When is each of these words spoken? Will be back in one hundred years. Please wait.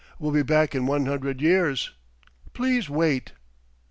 Will 0.17 0.31
be 0.31 0.41
back 0.41 0.73
in 0.73 0.87
one 0.87 1.05
hundred 1.05 1.41
years. 1.43 1.91
Please 2.53 2.89
wait. 2.89 3.33